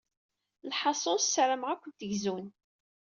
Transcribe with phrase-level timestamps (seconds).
[0.69, 2.45] Lḥaṣul, ssarameɣ ad kent-gzun.